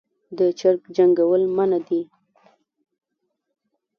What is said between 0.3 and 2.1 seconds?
د چرګ جنګول منع دي